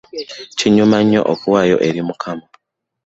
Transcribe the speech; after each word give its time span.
Kinyuma 0.57 0.97
nnyo 1.03 1.21
okuwaayo 1.33 1.77
eri 1.87 1.99
Mukama. 2.07 2.45